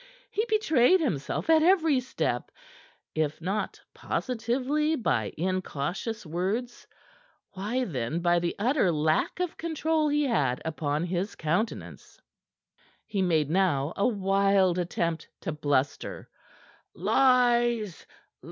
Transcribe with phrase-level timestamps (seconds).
[0.31, 2.49] He betrayed himself at every step,
[3.13, 6.87] if not positively, by incautious words,
[7.51, 12.19] why then by the utter lack of control he had upon his countenance.
[13.05, 16.27] He made now a wild attempt to bluster.
[16.95, 18.07] "Lies!